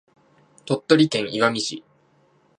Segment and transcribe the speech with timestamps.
[0.65, 1.83] 鳥取県岩美町